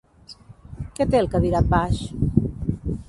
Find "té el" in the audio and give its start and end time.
1.15-1.29